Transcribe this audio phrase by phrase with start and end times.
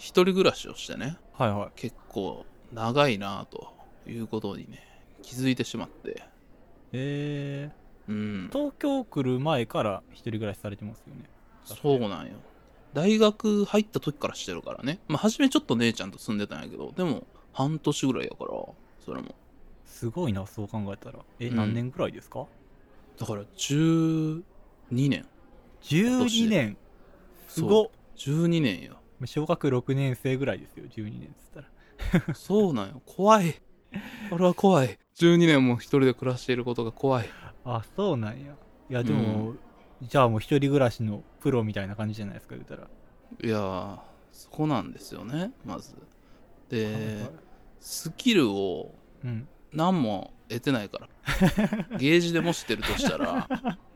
[0.00, 1.68] 一人暮らしをしてねはいはい。
[1.76, 3.74] 結構長いなと
[4.06, 4.82] いうことにね
[5.22, 6.22] 気づいてしまって。
[6.92, 7.70] え。
[8.08, 8.48] うん。
[8.50, 11.28] ー、東京来る前から一人暮らしされてますよね。
[11.64, 12.32] そうなんよ。
[12.94, 15.00] 大学入った時からしてるからね。
[15.06, 18.50] まあ初めちょっと姉ちゃんと住んでたんやけどでも半年ぐらいやから
[19.04, 19.34] それも。
[19.84, 21.18] すごいなそう考えたら。
[21.40, 21.56] え、うん。
[21.56, 22.46] 何年くらいですか？
[23.18, 24.42] だから12
[24.90, 25.26] 年。
[25.82, 26.78] 12年。
[27.48, 27.90] すごっ。
[28.16, 31.60] 12年よ小学6年生ぐらいですよ12年っつった
[32.28, 32.34] ら。
[32.34, 33.02] そうなんよ。
[33.06, 33.54] 怖い。
[34.30, 34.98] これは怖い。
[35.16, 37.28] 12年も一人で暮らしていることが怖い。
[37.64, 38.54] あそうなんや。
[38.88, 39.54] いやでも、
[40.02, 42.88] じゃあもう一人暮らしのプロみたいな感じじゃないですか言うたら。
[43.42, 43.98] いやー
[44.32, 45.94] そこなんですよねまず。
[46.68, 47.30] で、
[47.78, 49.48] スキルをうん。
[49.72, 51.08] 何も得てないから。
[51.98, 53.48] ゲージでもしてるとしたら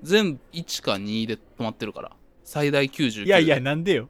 [0.02, 2.12] 全部1か2で止まってるから
[2.45, 4.09] 最大99いやいやなんでよ。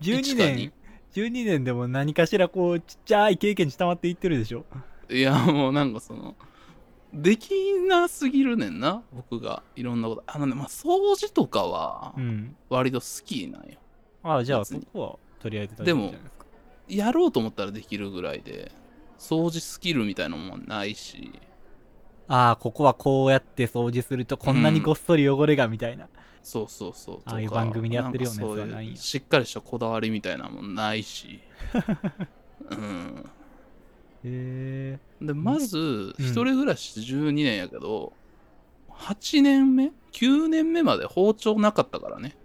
[0.00, 0.72] 12 1か年
[1.14, 4.64] 12年でも何かしらこうちっちゃい経験値溜まっていってるでしょ。
[5.10, 6.34] いやもうなんかその
[7.12, 7.50] でき
[7.86, 10.24] なすぎるねんな僕がいろんなこと。
[10.26, 12.56] あのねまあ掃除とかはうん。
[12.70, 13.78] 割と好きなんよ。
[14.22, 16.14] ああじゃあそこはとりあえず大でも
[16.88, 18.70] やろうと思ったらできるぐらいで
[19.18, 21.32] 掃除スキルみたいなのもないし
[22.28, 26.08] ああここはこうやって掃除するとこんなにごっそり汚れがみたいな、
[26.42, 27.20] そうそうそう。
[27.24, 31.40] ああいう番組でやってるようないんやしっかりしたこだわりみたいなのもないし。
[32.70, 33.24] うん。
[34.24, 38.12] へえでまず一人暮らし12年やけど、
[38.90, 42.36] 8年目？9年目まで包丁なかったからね。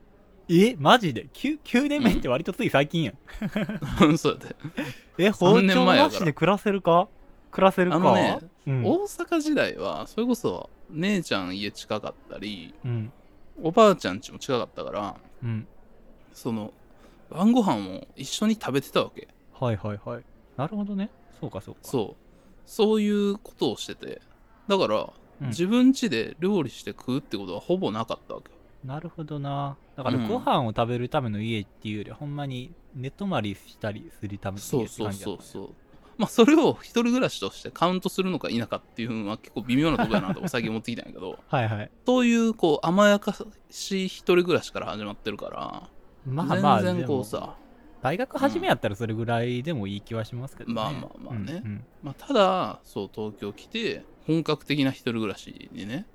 [0.49, 3.17] えマジで？9, 9年目って割とつい最近やん、
[4.17, 4.55] そうやで。
[5.25, 7.09] え包3年丁なしで暮らせるか？
[7.51, 7.97] 暮らせるか。
[7.97, 13.11] あのね、うん、大阪時代はそれこそ姉ちゃん家近かったりうん。
[13.61, 15.67] おばあちゃん家も近かったからうん。
[16.33, 16.73] その
[17.29, 19.27] 晩ご飯を一緒に食べてたわけ。
[19.53, 20.23] はいはいはい。
[20.55, 21.09] なるほどね。
[21.39, 21.81] そうかそうか。
[21.83, 22.23] そう。
[22.65, 24.21] そういうことをしてて。
[24.67, 25.09] だから、
[25.41, 25.47] うん。
[25.49, 28.51] 自分家で料理して食うってことはほぼなかったわけ。
[28.51, 29.75] よなるほどな。
[29.95, 30.27] だからうん。
[30.27, 35.86] ご飯を食べるための家っていうよりほんまに寝泊まりしたりするためのそうそう家って感じだったそうそう
[36.17, 41.39] まあそれを一人暮らしとしてカウントするのか否かっていうのは結構微妙なとこやなと 最近思ってきたんやけど。
[41.47, 41.91] はいはい。
[42.05, 43.35] そういうこう甘やか
[43.69, 45.89] し一人暮らしから始まってるから
[46.25, 47.55] まあまあ全然こうさ。
[48.01, 50.75] 大学初めやったらそれぐらいでもいい気はしますけどね。
[50.75, 51.61] まあまあまあね。
[51.65, 51.85] うんうん。
[52.03, 56.05] まあ、ただそう東京来て本格的な一人暮らしにね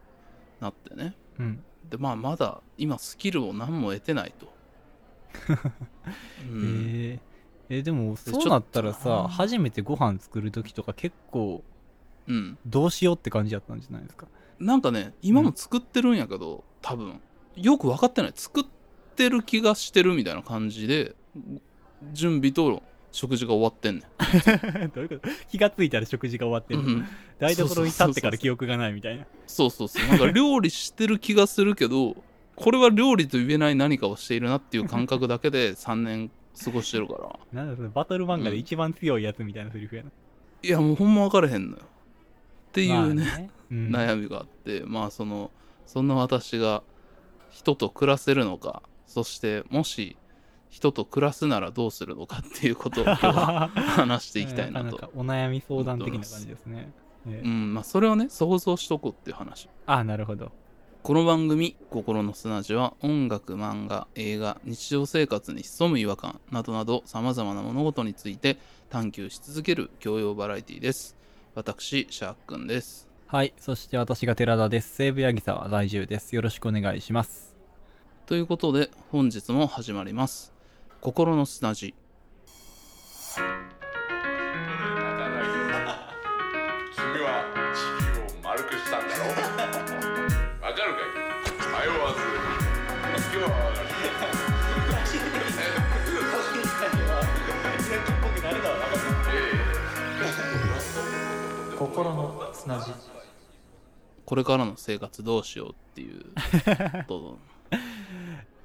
[0.60, 1.14] なってね。
[1.38, 1.64] うん。
[1.88, 4.52] でまあまだ今スキルを何も得てないと、
[6.50, 6.62] うん。
[7.14, 7.20] え。
[7.28, 7.31] ー
[7.74, 11.62] えーでもそうなったらさな初めてご飯作る時とか結構
[12.28, 14.26] うん、どうしようって感じだったんじゃないですか？
[14.60, 17.20] なんかね今も作ってるんやけど、多分
[17.56, 18.32] よく分かってない。
[18.34, 18.64] 作っ
[19.16, 21.16] てる気がしてるみたいな感じで
[22.12, 24.02] 準備と食事が終わってんね
[24.94, 25.28] どういうこと？
[25.50, 27.08] 気がついたら食事が終わってん、る、うん、
[27.40, 29.26] 台所に立ってから記憶がないみたいな。
[29.48, 30.06] そうそうそう。
[30.06, 32.14] なんか料理してる気がするけど
[32.54, 36.30] これは料理と言えない何かをしているなっていう感覚だけで3年
[36.64, 37.38] 過ごしてるから。
[37.52, 40.10] なんだそれバトル漫画で一番強いやつみたいなセリフやな、
[40.62, 41.82] いやもうほんま分からへんのよ。
[41.82, 43.50] っていうね,、まあね。
[43.70, 43.88] うん。
[43.88, 44.82] 悩みがあって。
[44.86, 45.50] まあその
[45.86, 46.82] そんな私が
[47.50, 50.16] 人と暮らせるのかそしてもし
[50.70, 54.96] 人と暮らすならどうするのかっていうことを今日は 話していきたいなと。
[54.96, 56.90] んかお悩み相談的な感じですね、
[57.26, 57.46] ええ。
[57.46, 59.68] うんまあそれをね想像しとこうっていう話。
[59.86, 60.50] あなるほど
[61.02, 68.56] この番組「心の砂地」は音楽漫画映画日常生活に潜む違和感などなどさまざまな物事について
[68.88, 71.16] 探求し続ける教養バラエティです。
[71.56, 73.08] 私シャークくんです。
[73.26, 74.94] はいそして私が寺田です。
[74.94, 76.36] 西武八木沢在住です。
[76.36, 77.56] よろしくお願いします。
[78.26, 80.52] ということで本日も始まります。
[81.00, 81.96] 心の砂地
[101.92, 102.90] 心の砂地
[104.24, 106.24] これからの生活どうしようっていう
[107.06, 107.38] こ
[107.70, 107.76] と。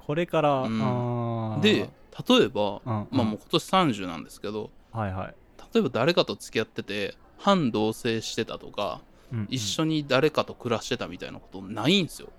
[0.06, 1.60] これから、うん。
[1.60, 1.90] で
[2.26, 3.08] 例えば、うんうん。
[3.10, 5.34] まあもう今年30なんですけどはいはい、
[5.74, 9.46] 例えば誰かと付き合ってて反同棲してたとか、うんうん。
[9.50, 12.30] 一緒に誰かと暮らしてたみたいなことないんですよ。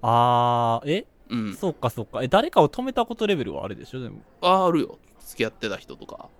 [0.00, 1.54] あーえ、うん。
[1.54, 2.22] そうかそうか。
[2.22, 4.00] え誰かを止めたことレベルはあるでしょ？
[4.00, 4.22] でも。
[4.40, 4.98] ああるよ。
[5.20, 6.16] 付き合ってた人とか。
[6.22, 6.37] うん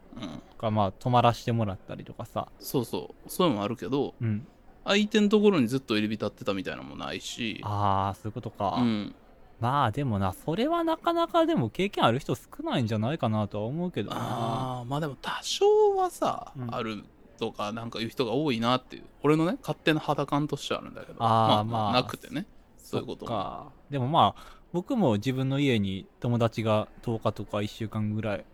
[0.58, 4.46] かまあ泊まらしてもらったりとかさそうそうそういうのもあるけどうん。
[4.84, 9.14] 相手のところにずっと入り浸ってたみたいなのもないしああそういうことか、うん。
[9.60, 12.86] まあでもな、それはなかなかでも経験ある人少ないん。
[12.86, 14.10] じゃないかなとは思うけど。
[14.12, 16.74] ああまあでも多少はさ、うん。
[16.74, 17.04] ある
[17.38, 17.90] とかなん。
[17.90, 20.94] かいう人が多いなっていう俺のね勝手な肌感としてあるん。
[20.94, 22.46] だけどあまあ、まあなくてね
[22.78, 23.66] そういうことか。
[23.90, 24.42] でもまあ、
[24.72, 28.44] 僕も自分の家に友達が10日とか1週間ぐらい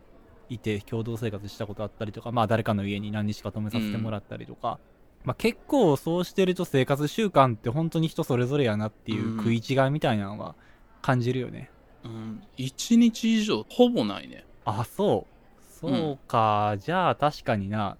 [0.49, 4.79] いて共同生活したことあったりとか、まあ誰かの家に何日か泊めさせてもらったりとか、
[5.23, 10.55] まあ結構そうしてると生活習慣って本当に人それぞれやなっていう食い違いみたいなのは
[11.01, 11.71] 感じるよね。
[12.03, 15.61] うん、1日以上ほぼないねあ、そう。
[15.79, 16.75] そうか。
[16.79, 17.97] じゃあ確かにな、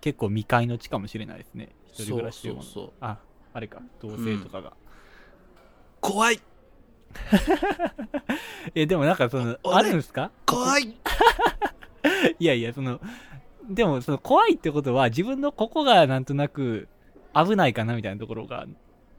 [0.00, 1.70] 結構未開の地かもしれないですね。
[1.86, 3.18] 一人暮らしというものそうそうそうあ、
[3.52, 3.82] あれか。
[4.00, 4.72] 同性とかが。
[6.00, 6.40] 怖い
[8.74, 10.30] え、でもなんかその、おあるんですか？
[10.46, 10.94] 怖い
[12.38, 13.00] いやいや、その、
[13.68, 16.88] でもその怖いってことは自分のここがなんとなく
[17.34, 18.66] 危ないかなみたいなところが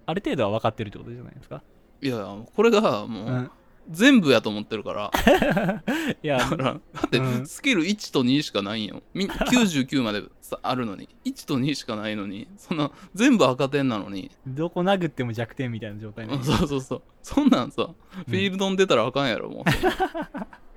[0.06, 1.62] ある程度は分かってるってことじゃないですか？
[2.02, 3.52] いやこれがもう、うん。
[3.92, 5.12] 全部やと思ってるから。
[6.22, 6.38] いや。
[6.38, 7.46] だ、からだってうん。
[7.48, 9.02] スキル1と2しかないんよ。
[9.16, 11.10] みん99までさあるのに。
[11.26, 14.30] 1と2しかないのにそんな全部赤点なのに。
[14.48, 17.02] どこ殴っても弱点みたいな状態になるそうそうそう。
[17.24, 17.90] そんなんさ
[18.28, 19.64] フィールドに出たらあかんやろもう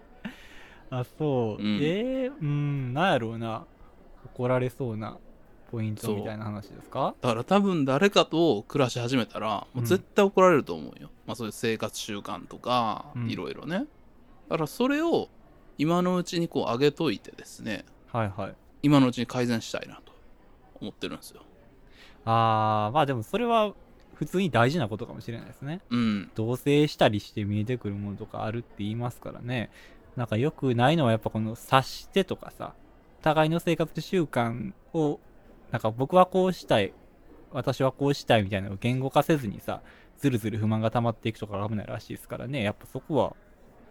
[1.00, 1.62] あ、そう。
[1.62, 3.64] うんえー、うん、なんやろうな。
[4.24, 5.18] 怒られそうな
[5.72, 7.14] ポイントみたいな話ですか？
[7.20, 13.86] だから多分誰かと暮らし始めたらもう絶対怒られると思うよ、まあそういう生活習慣とかうんいろいろね
[14.48, 15.28] だからそれを
[15.76, 18.54] 今のうちにこう上げといてですねはいはい。
[18.82, 20.12] 今のうちに改善したいなと
[20.80, 21.42] 思ってるんですよ
[22.24, 23.74] あー、まあでもそれは
[24.14, 25.80] 普通に大事なことかもしれないですね。
[25.90, 29.70] うん同棲したりして見えてくるものとかあるって言いますからね。
[30.16, 32.74] なんかよくないのはやっぱこの察してとかさ、
[33.22, 35.20] 互いの生活習慣を、
[35.70, 36.92] なんか僕はこうしたい、
[37.50, 39.82] 私はこうしたいみたいなのを言語化せずにさ、
[40.18, 42.62] ずるずる不満が溜まっていくとかが危ないらしいですからね。
[42.62, 43.34] やっぱそこは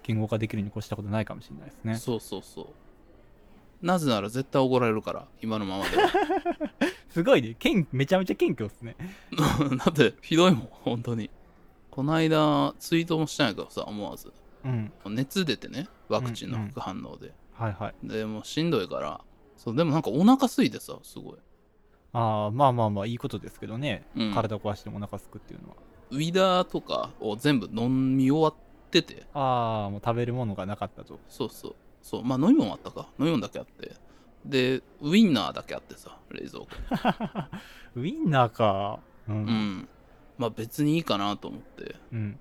[0.03, 1.95] 言語化できるに越したことないかもしれないですね。
[1.95, 6.09] そうそうそうなぜなら絶対怒られるから今のままでは
[7.09, 7.55] すごいね。
[7.57, 8.95] 謙めちゃめちゃ謙虚っすね。
[9.83, 11.29] だってひどいもん本当に
[11.89, 14.33] この間ツイートもしたんやけどさ思わずうん。
[15.05, 18.07] 熱出てねワクチンの副反応で、はいはい。
[18.07, 19.21] でもうしんどいから
[19.57, 21.35] そうでもなんかお腹空いてさすごい
[22.13, 24.05] ああ、まあまあまあいいことですけどね。
[24.15, 25.75] うん体壊してもお腹すくっていうのは。
[26.11, 28.55] ウィダーとかを全部飲み終わっ
[28.91, 31.19] ててああ、もう食べるものがなかったと。
[31.29, 33.93] そうそうそうまあ飲み物あったか飲み物だけあって
[34.45, 36.67] でウインナーだけあってさ冷蔵庫
[37.95, 38.99] ウインナーか。
[39.29, 39.31] う。
[39.31, 39.89] にうんん
[40.37, 42.39] まあ別にいいかなと思ってうん。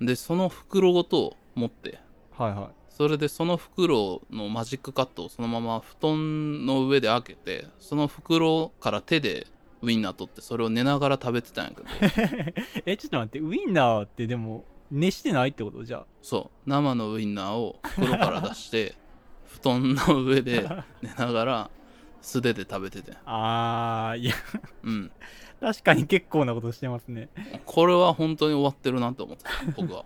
[0.00, 1.98] でその袋ごと持って。
[2.38, 2.68] はいはい。
[2.88, 9.46] それでその袋のマジックカットをそのまま布団の上で開けてその袋から手で
[9.82, 11.88] ウインナー取ってそれを寝ながら食べてたんやけど。
[12.86, 15.84] え、ちょっと待って、ウインナーってでも、熱してないってこと？
[15.84, 16.06] じゃあ。
[16.22, 16.70] そう。
[16.70, 18.94] 生のウインナーを袋から出して
[19.46, 20.68] 布団の上で
[21.02, 21.70] 寝ながら
[22.20, 23.12] 素手で食べてて。
[23.24, 24.34] あー、いや、
[24.84, 25.10] うん。
[25.60, 27.28] 確かに結構なことしてますね。
[27.64, 30.04] これは本当に終わってるなって思ってた僕は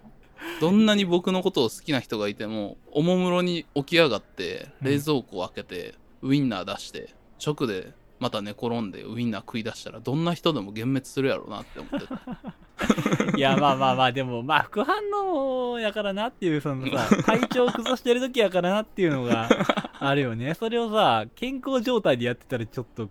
[0.61, 7.15] どんなに僕のことを好きな人がいてもおもむろに起き上がって冷蔵庫を開けて、ウインナー出して
[7.45, 12.21] 直でまた寝転んでウインナー食い出したらどんな人でも幻滅するやろうなって思ってた。
[13.37, 19.49] いや、まあまあまあ、でも、まあ、副反応やからなっていう、そのさ、 体調崩してる時やからなっていうのが
[19.99, 20.55] あるよね。
[20.55, 23.09] それをさ、健康状態でやってたらちょっと、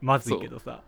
[0.00, 0.82] まずいけどさ。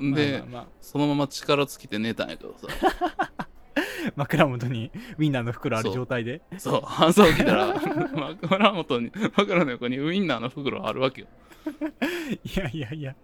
[0.00, 0.66] で、まあまあまあ。
[0.80, 2.66] そのまま力尽きて寝たんやけどさ
[4.16, 6.42] 枕元にウインナーの袋ある状態で。
[6.58, 7.74] そう朝起きたら
[8.14, 11.26] 枕元に枕の横にウインナーの袋あるわけよ
[12.44, 13.14] いやいやいや、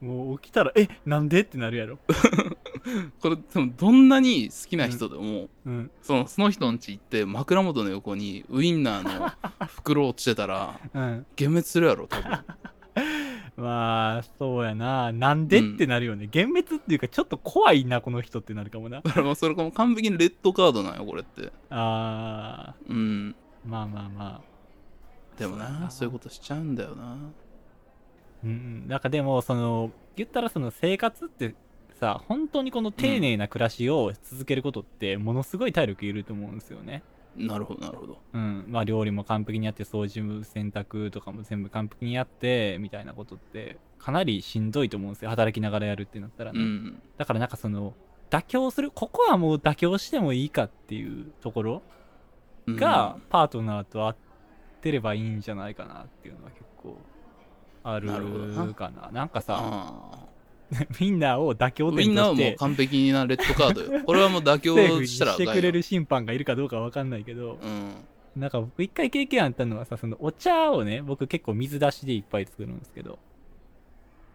[0.00, 1.98] もう起きたら、え、なんでってなるやろ。
[3.20, 5.90] これでもどんなに好きな人でも、うん。
[6.02, 11.00] そのその人ん家行って枕元の横にウインナーの袋落ちてたらうん。
[11.00, 12.38] 幻滅するやろ多分
[13.66, 15.10] まあ、そうやな。
[15.10, 16.30] なんでってなるよね。
[16.32, 19.00] 幻滅っていうか、ちょっと怖いな、この人ってなるかもな。
[19.00, 23.34] だからもうそれもう完璧にレッドカードなんよこれってあうんー、
[23.68, 25.38] まあまあまあ。
[25.38, 27.18] でもなそういうことしちゃうんだよな
[28.44, 28.88] うんうん。
[28.88, 31.56] なんかでも、その、言ったらその生活って
[31.98, 37.02] さ、本当にこの丁寧な暮らしを続けることって、ものすごい体力いると思うんですよね。
[37.36, 38.64] なるほどなるほどうん。
[38.68, 45.30] まあ料理も完璧にやって、掃除も洗濯とかも全部完璧にやって、みたいなことって、かなりしんどいと思うんですよ。
[45.30, 46.60] 働きながらやるってなったらね。
[46.60, 47.94] うんだからなんかその、
[48.30, 51.82] 妥協する、ここはもう妥協してもいいかっていうところ
[52.66, 54.16] うんが、パートナーと合っ
[54.80, 56.98] てればいいんじゃないかなっていうのは結構
[57.84, 59.10] あるなるほどなかな。
[59.12, 60.25] なんかさ、あ
[60.72, 64.02] ウインナーを妥協ウインナーはもう完璧なレッドカードよ。
[64.04, 67.58] これはもう妥協したらしてくれる審判がいるかどうかわかんないけど。
[67.62, 67.94] うん。
[68.34, 73.18] なんか僕一回経験あったのはさそのお茶をね僕結構水出しでいっぱい作るんですけど。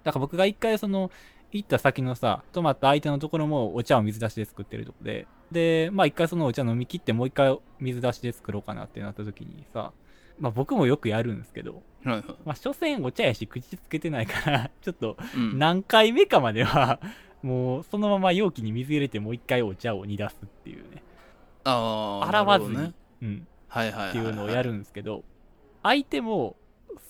[0.04, 1.12] だから僕が一回その
[1.52, 5.28] 行った先のさ泊まった相手のところもお茶を水出しで作ってるとこで。
[5.52, 9.92] でまあ一回そのお茶飲み切ってもう一回水出しで作ろうかなってなった時にさ
[10.40, 17.00] まあ僕もよくやるんですけどはいはいまあ所詮お茶やし口つけてないから ちょっとうん何回目かまでは
[17.44, 21.04] もうそのまま容器に水入れてもう一回お茶を煮出すっていうね
[21.64, 25.24] ああ洗わずに、ねうんはいはいはい、っていうのをやるんですけど、
[25.82, 26.58] 相手も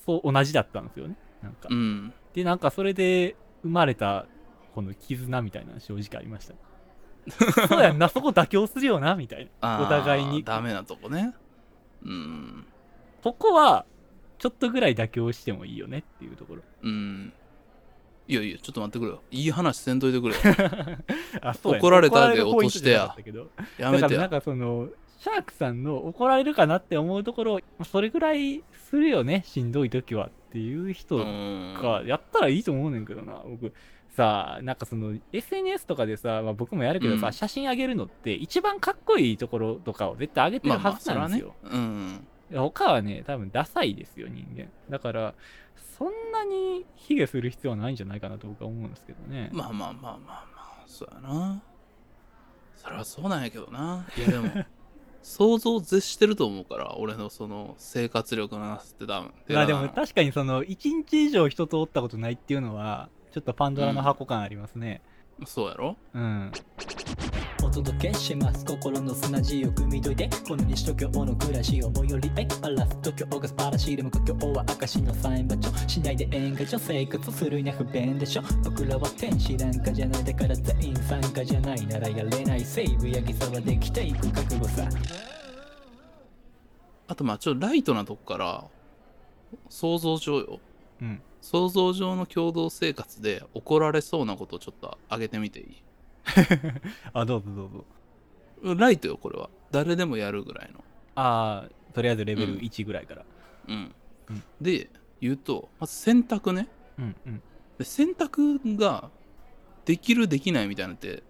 [0.06, 1.16] そう同じだったんですよね。
[1.42, 1.68] なんか。
[1.72, 4.28] うんで、なんかそれで生まれた
[4.76, 6.54] この絆みたいなの正直ありました。
[7.68, 9.82] そうやんな、そこ妥協するよな、みたいな。
[9.82, 10.44] お互いに。
[10.44, 11.34] ダメなとこね
[12.04, 12.66] うん
[13.24, 13.86] ここは、
[14.42, 16.64] ちょっとぐらい妥協してもいいよねっていうところ。
[16.82, 17.32] うん。
[18.28, 19.22] いやいやちょっと待ってくれよ。
[19.30, 20.42] いい話せんといてくれよ。
[21.42, 23.52] あ、そうや怒られたで落とったけど。
[23.78, 24.10] やめてや。
[24.10, 31.78] だからなんかその、シャークさんの怒られるかなって思うところ、それぐらいするよね、しんどい時はっていう人うん。
[31.80, 33.72] か、やったらいいと思うねんけどな、僕。
[34.10, 37.34] さあ、なんかその、SNS とかでさ、まあ、僕もやるけどさ、うん。
[37.34, 41.54] 写真上げるのって、一番かっこいいところとかを絶対上げてるまあまあはずなんですよ。
[41.64, 44.70] うん他はね、多分ダサいですよ、人間。
[44.90, 45.34] だから、
[45.98, 49.50] そんなに卑下する必要はないんじゃないかなと僕は思うんですけどね。
[49.54, 50.20] まあまあまあまあま
[50.58, 51.62] あそうやな
[52.76, 54.50] それはそうなんやけどないやでも
[55.22, 65.02] 想像を絶してると思うから俺のその生活力のなさって多分まあでも確かにその、一日以上人とおったことないっていうのは、ちょっとパンドラの箱感ありますね。
[65.46, 65.96] そうやろ？
[66.16, 66.52] うん。
[67.64, 84.88] お届けします心の砂地を汲み解いてこの西東京の暮らしを最寄りへバラす東京が素晴らしいでも故郷は証のサイン場所しないで演歌所生活するには不便でしょ僕らは天使なんかじゃないだから全員参加じゃないならやれない西武八木沢できていく覚悟さ。
[87.08, 88.64] あとまあちょっとライトなとこから
[89.70, 90.60] 想像上よ。
[91.02, 91.22] うん。
[91.42, 95.84] 想像上の共同生活で怒られそうなことをちょっと上げてみていい？
[97.14, 98.76] あ、どうぞどうぞ。
[98.76, 100.84] ライトよこれは誰でもやるぐらいの
[101.16, 103.26] ああ、とりあえずレベルうん1ぐらいから。
[103.68, 103.96] うん、
[104.30, 107.42] うんで言うとまず洗濯ねうんうん。
[107.78, 109.10] で洗濯が
[109.86, 111.24] できるできないみたいなのって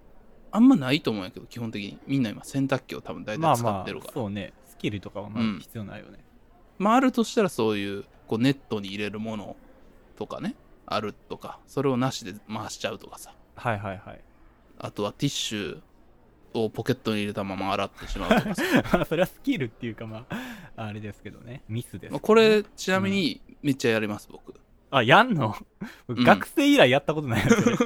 [0.51, 4.53] あんまないと思うんやけど基本的にみんな今洗濯機を多分大体使ってるから、あ、そうね。
[4.65, 6.19] スキルとかはまうんあ必要ないよね。
[6.77, 9.55] まああるとしたらそういうこうネットに入れるもの
[10.17, 10.55] とかね
[10.85, 14.21] あるとかそれをなしで回しちゃうとかさはいはいはい。
[14.83, 15.81] あとはティッシュ
[16.53, 18.63] をポケットに入れたまま洗ってしまうとかさ。
[18.93, 20.37] まあそれはスキルっていうかまあ、
[20.75, 21.63] あれですけどね。
[21.69, 24.53] ミスですね、まあこれちなみにめっちゃやります僕。
[24.89, 25.55] あ、やんの？
[26.09, 27.77] 学生以来やったことないやつ、そ れ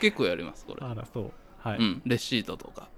[0.00, 0.84] 結構やりますこれ。
[0.84, 1.32] あら、そう。
[1.58, 1.78] はい。
[1.78, 2.88] うんレシートとか。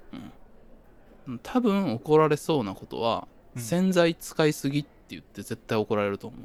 [1.27, 1.39] うん。
[1.43, 3.63] 多分怒られそうなことは、うん。
[3.63, 6.41] 洗剤使いすぎって言って絶対怒られると思う。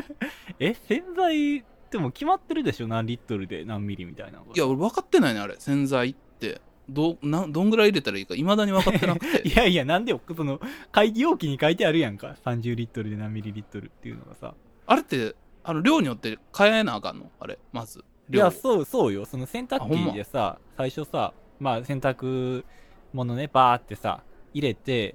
[0.58, 1.64] え、洗剤
[1.94, 4.52] ってもう決まってるでしょ何リットルで何ミリみたいなのが。
[4.54, 5.54] いや俺分かってないねあれ。
[5.58, 6.60] 洗剤って。
[6.90, 8.34] どうなどんぐらい入れたらいいか。
[8.34, 9.46] いまだに分かってなくて。
[9.48, 10.60] いやいや、なんでよ、その、
[10.92, 12.36] 会議容器に書いてあるやんか。
[12.44, 14.54] 30リットルで何ミリリットルっていうのがさ。
[14.86, 17.30] あれってあの量によって変えなあかんの？
[17.40, 18.04] あれまず。
[18.28, 18.40] 量。
[18.40, 19.24] いや、そう、そうよ。
[19.24, 22.64] その洗濯機でさ、最初さ、まあ洗濯
[23.12, 24.22] 物ね、バーってさ、
[24.52, 25.14] 入れて、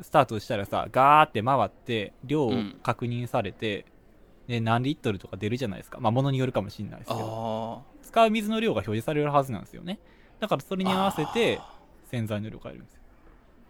[0.00, 2.78] スタートしたらさ、ガーって回って、量をうん。
[2.82, 3.84] 確認されて、
[4.48, 6.00] で、何リットルとか出るじゃないですか。
[6.00, 9.98] まあ、物によるかもしれないですけど、あ使う水の量が表示されるはずなんですよね。
[10.40, 11.78] だからそれーに合わせてあ
[12.10, 13.00] 洗剤の量変えるんですよ。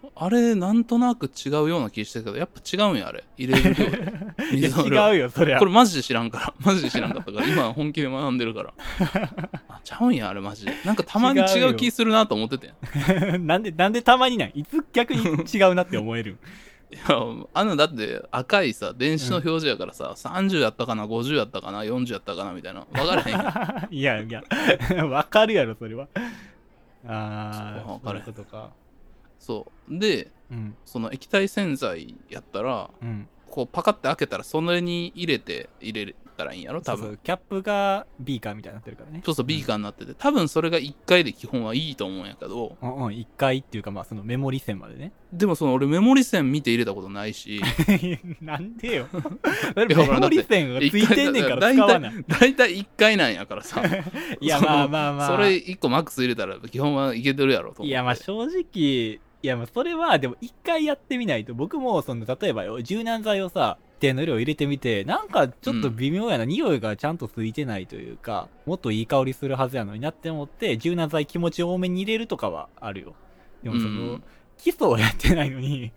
[0.05, 3.25] ーあれなんとなく違うような気してるけどやっぱ違うんやあれ。
[3.37, 3.87] 入れる量。
[4.55, 5.09] 水の量。
[5.09, 5.65] 違うよ、それはこ。
[5.65, 6.55] れマジで知らんから。
[6.61, 7.47] マジで知らんかったから。
[7.49, 8.73] 今本気で学んでるから。
[9.69, 10.73] あちゃうんやあれマジで。
[10.85, 12.69] なんかたまに違う気するなと思ってて
[13.37, 13.47] ん。
[13.49, 16.35] なんで、なんでたまにないいつ逆に違うなって思える。
[16.35, 16.39] ん
[16.91, 17.03] いや
[17.53, 22.87] あのだって赤いさ電子の表示やからさ、30やったかな50やったかな40やったかなみたいな。
[22.93, 23.95] 分からへんやん。
[23.95, 24.43] い やいや、
[25.07, 26.09] わかるやろ、それは。
[27.07, 28.71] ああ、わかることか。
[29.39, 29.99] そう。
[29.99, 33.29] でうん、その液体洗剤やったらうん。
[33.51, 39.21] こうパカって開けたらそれに入れて入れたらいいんやろ多分そうそうキャップがビーカーみたいになってるからね。
[39.25, 45.13] そうそうビーカーになってて多分それが1回で基本はいいと思うんやけどうんうん、一回っていうか、まあ、そのメモリ線までね。
[45.33, 47.61] でもその俺メモリ線見て入れたことないし
[48.41, 49.09] なんでよ。
[49.77, 52.13] メモリ線がついてんねんから使わない。
[52.29, 53.83] 大体1回なんやからさ
[54.41, 55.27] いや、まあまあまあ。
[55.29, 73.15] それ1個マックス入れたら基本はいけてるやろといや、まあ正直、いや、まあそれは、でも一回やってみないと、僕も、その、例えばよ、柔軟剤をさ、定の量入れてみて、なんかちょっと微妙やな、匂いがちゃんとついてないというか、もっといい香りするはずやのになって思って、柔軟剤気持ち多めに入れるとかはあるよ。
[73.63, 74.23] でもその、うん
[74.59, 75.93] 基礎をやってないのに、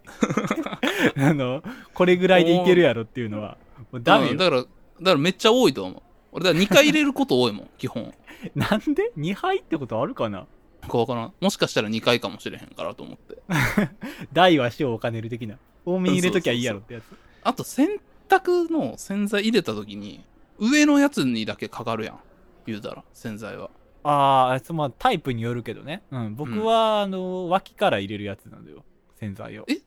[1.18, 3.58] あの、これぐらいでいけるやろっていうのは、
[3.92, 4.32] もうダメよ。
[4.34, 4.70] うんだから、だか
[5.02, 6.02] らめっちゃ多いと思う。
[6.32, 8.14] 俺、だから2回入れること多いもん、 基本。
[8.56, 10.46] なんで ?2 杯ってことあるかな？
[10.88, 11.34] かわからん。
[11.42, 13.42] もしかしたら2回かもしれへんからと思って。
[14.34, 15.58] 大は小を兼ねる的な。
[15.86, 17.04] 多めに入れときゃいいやろってやつ。
[17.44, 20.24] あと、洗濯の洗剤入れた時に、
[20.60, 22.20] 上のやつにだけかかるやん。
[22.66, 23.70] 言うたら、洗剤は。
[24.04, 26.04] ああ、そまあタイプによるけどね。
[26.12, 26.36] うん。
[26.36, 28.84] 僕は、あの、脇から入れるやつなんだよ。
[29.20, 29.66] 洗剤を。
[29.68, 29.78] え？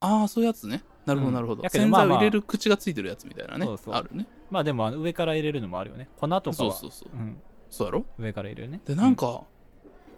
[0.00, 0.82] ああ、そういうやつね。
[1.06, 1.62] なるほど、うんなるほど。
[1.62, 3.66] やけど洗剤を入れる口がついてるやつみたいなね。
[3.66, 4.26] そうそうあるね。
[4.50, 6.08] まあでも、あの上から入れるのもあるよね。
[6.16, 6.52] 粉とかは。
[6.54, 7.10] そうそうそう。
[7.12, 7.40] うん。
[7.70, 8.04] そうやろ？
[8.18, 8.80] 上から入れるね。
[8.84, 9.42] で、なんか、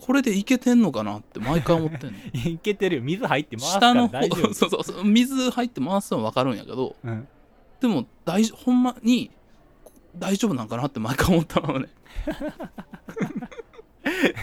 [0.00, 2.18] これでいけてんのかなって毎回思ってんの。
[2.46, 3.02] うん、いけてるよ。
[3.02, 4.54] 水入って回すから下の方大丈夫。
[4.54, 7.28] そうそうそう水入って回すのは分かるんやけどうん。
[7.80, 9.30] でも大丈ほんまに
[10.16, 11.88] 大丈夫なんかなって毎回思ったままね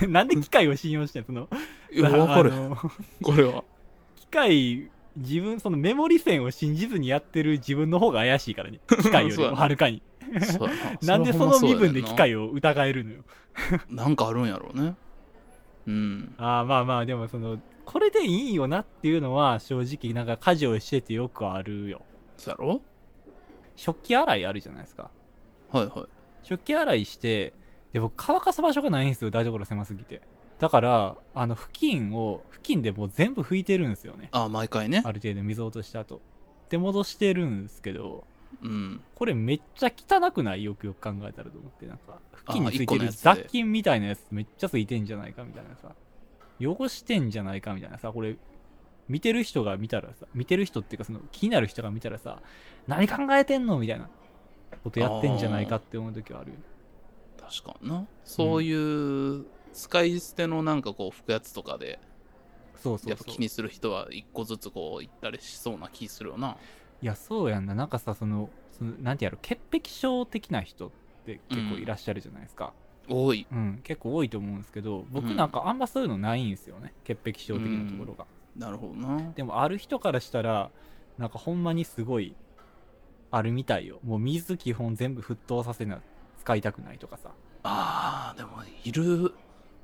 [0.08, 1.50] なんで機械を信用してんのその、
[1.92, 2.78] いや分かるあの
[3.22, 3.64] これは
[4.16, 8.80] 機械、自分、そのメモリ線を信じずにやってる自分の方が怪しいからね。
[8.88, 10.02] 機械よりそうやなもはるかに。
[10.42, 13.24] そうやなんでその身分で機を械を疑えるのよ。
[13.90, 14.96] なんかあるんやろうね
[15.88, 22.02] うんああ、まあまあ、でもその、これでいいよなっていうのは正直なんか家事をしててよくあるよ。
[22.38, 22.82] そうやろ？
[23.76, 25.10] 食器洗いあるじゃないですか。
[25.72, 26.06] はいはい
[26.44, 27.54] 食器洗いして、
[27.94, 29.32] で、僕乾かす場所がないんですよ。
[29.32, 30.22] 台所狭すぎて。
[30.60, 34.30] だから、あの、布巾を、布巾でもう全部拭いてるんですよね。
[34.32, 36.22] ああ毎回ねある程度水落とした後。
[36.70, 38.26] で、戻してるんですけど、
[38.62, 40.64] うんこれめっちゃ汚くない？
[40.64, 41.86] よくよく考えたらと思って。
[41.86, 45.94] なんか、布巾についてる雑菌みたいなやつめっちゃついてんじゃないかみたいなさ。
[46.60, 48.36] 汚してんじゃないかみたいなさ、これ、
[49.08, 52.42] 見てる人が見たらさ、見てる人っていうかその気になる人が見たらさ、
[52.88, 54.10] 何考えてんのみたいな
[54.84, 56.58] ことやってんじゃないかって思う時はあるよ。
[57.40, 62.00] 確かになそういう使い捨てのなんかこう拭くやつとかで
[62.76, 63.40] そうそうそうやっぱ気。
[63.40, 66.58] にする人は一個ずつこう行ったりしそうな気するよな
[67.02, 67.76] いや、そうやんな。
[67.76, 70.92] なんかさ、その、そのなんてやろ、潔癖症的な人っ
[71.26, 72.74] て結構いらっしゃるじゃないですか。
[73.10, 76.94] 多いうん、結構多いと思うんですけど、僕うんなんかあんまそういうのないんですよね。
[77.06, 78.26] 潔癖症的なところが。
[78.56, 80.72] なるほどなでもある人からしたら、
[81.18, 82.36] なんかほんまにすごい、
[83.32, 84.00] あるみたいよ。
[84.04, 86.02] もう水基本全部沸騰させな、
[86.40, 87.32] 使いたくないとかさ。
[87.64, 89.34] あーでもいる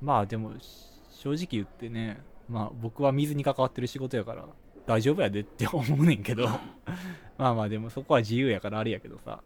[0.00, 4.46] まあでも、し正直言ってね、まあ僕は水に関わってる仕事やから、
[4.86, 6.48] 大丈夫やでって思うねんけど、
[7.38, 9.40] まあまあでもそこは自由やからあれやけどさ。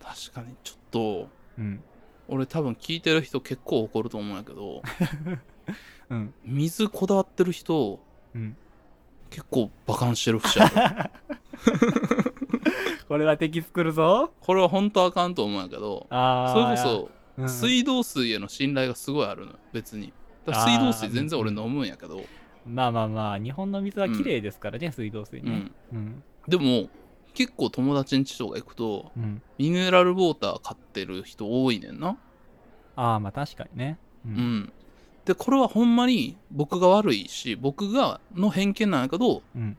[0.00, 1.82] 確かにちょっとうん。
[2.28, 4.82] 俺多分聞いてる人結構怒ると思うんやけど
[6.10, 6.34] うん。
[6.44, 8.00] 水こだわってる人
[8.34, 8.56] うん。
[9.30, 11.10] 結構バカンしてる節ある
[13.08, 14.32] これは敵作るぞ。
[14.40, 16.76] これは本当あかんと思うんやけどあそれこあ。
[16.76, 20.12] そうん水道水への信頼がすごいあるのよ別に
[20.46, 22.22] 水道水全然俺飲むんやけど
[22.66, 25.98] まあまあまあ、日本の水は綺麗ですからね、水道水ねうん。
[25.98, 26.22] うん。
[26.48, 26.88] でも
[27.34, 29.42] 結構友達ん家とか行くとうん。
[29.58, 32.18] ミネラルウォーター買ってる人多いねんな
[32.96, 33.98] ああ、まあ確かにね。
[34.24, 34.28] う。
[34.28, 34.72] うんん
[35.24, 39.76] でこれはほんまに僕が悪いし僕がの偏見なんやけどうん。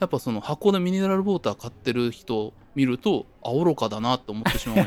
[0.00, 4.86] やっぱその箱でミネラルウォーター買ってる人見るとあ愚かだなって思ってしまう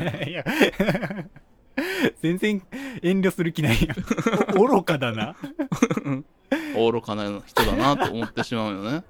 [2.20, 2.62] 全然
[3.02, 4.58] 遠慮する気ないやん。
[4.58, 5.36] お 愚かだな。
[6.76, 9.04] 愚かな人だなって思ってしまうよね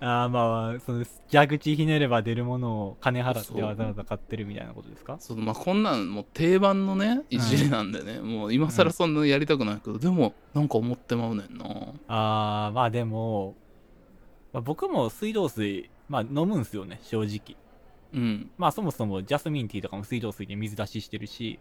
[0.00, 5.16] ああ、まあ、その、蛇口ひねれば出るものを金払ってわざわざ買ってるみたいなことですか？
[5.18, 11.64] そのまあこんなんもう定番のねいじりなんでね、もう今更そんなやりたくないけど、でもなんか思ってまうねんな。
[12.08, 13.54] ああ、まあでも、
[14.52, 17.56] まあ、僕も水道水、まあ飲むんすよね、正直。
[18.14, 18.50] うん。
[18.56, 21.58] まあそもそもジャスミンティーとかも水道水で水出ししてるし、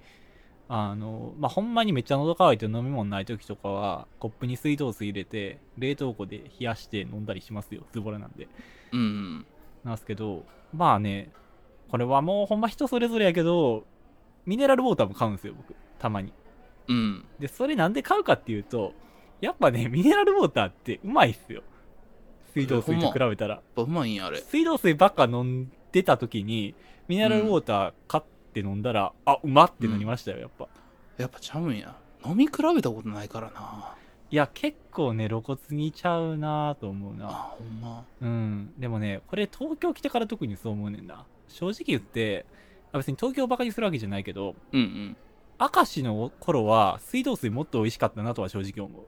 [0.69, 8.47] あの、まあほんまにめっちゃ喉乾いて飲み物ない時とかは、コップに水道水入れて、冷凍庫で冷やして飲んだりしますよ、ズボラなんで。
[8.91, 9.45] うん
[9.83, 11.31] なんすけど、まあね、
[11.89, 13.85] これはもうほんま人それぞれやけど、
[14.45, 15.75] ミネラルウォーターも買うんですよ、僕。
[15.99, 16.33] たまに。
[16.87, 18.93] うんで、それなんで買うかっていうと、
[19.41, 21.63] やっぱね、ミネラルウォーターってうまいっすよ。
[22.53, 23.55] 水道水と比べたら。
[23.55, 26.75] やっぱうまいんやあれ水道水ばっか飲んでた時に、
[27.07, 28.23] ミネラルウォーター買っ
[28.53, 30.67] て飲んだら、あ、うまってなりましたよ、やっぱ。
[31.17, 33.95] やっぱちゃうんや飲み比べたことないからな
[34.31, 37.25] いや、結構ね、露骨にちゃうなぁと思うな。
[37.27, 38.73] あほんまうん。
[38.79, 41.25] でもね、これ東京来てから特にそう思うねんな。
[41.47, 42.45] 正直言って、
[42.91, 45.17] あ別に東京ばかりするわけじゃないけど、うんうん
[45.59, 49.03] 明石の頃は水道水もっと美味しかったなとは正直思う。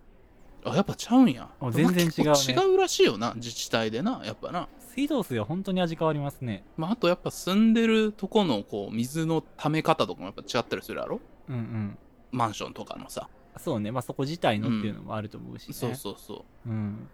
[0.64, 6.64] あやっぱちゃうんやあ全然違うね違うらしいよな自治体でなやっぱな水道水は本当に味変わりますね。
[6.78, 11.20] まあ、あとやっぱ住んでるとこのこう水の溜め方とかもやっぱ違ったりするやろ？
[11.50, 11.98] うんうん。
[12.32, 13.92] マンションとかのさ、そうね。
[13.92, 16.70] まあそこ自体のっていうのもあると思うしね、そうそうそう。
[16.70, 17.10] うん。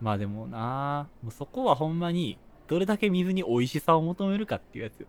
[0.00, 5.06] まあでもなもうそこはほんまに、どれだけ水に美味しさを求めるかっていうやつよ。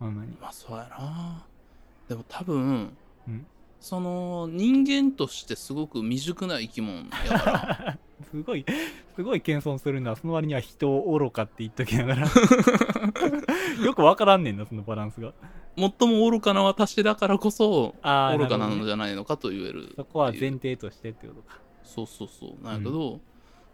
[0.00, 0.36] ほんまに。
[0.40, 1.46] まあそうやな。
[2.08, 2.96] でも多分、
[3.28, 3.46] うん
[3.80, 7.98] その人間としてすごく未熟な生き物やから
[8.30, 8.66] すごい、
[9.14, 12.28] すごい謙遜するのは、その割には人を愚かって言っときながら。
[13.84, 15.32] よくわからんねんな、そのバランスが。
[15.76, 21.60] 最も愚かな私だからこそ愚かなのじゃないのかと言えるそこは前提としてってことか。
[21.84, 23.20] そうそうそうなんやけど、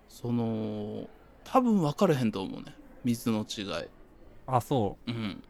[0.08, 1.08] その
[1.44, 3.66] 多分分かれへんと思うね水の違い
[4.46, 5.42] あ、そうんう。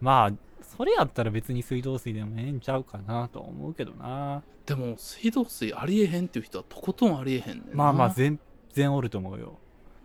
[0.00, 0.32] まあ、
[0.76, 4.42] それやったら別に水道水でもええんちゃうかなとは思うけどな。
[4.66, 8.38] でも水道水ありえへんっていう人はとことんありえへんねんなまあまあ、全
[8.74, 9.58] 然おると思うよ。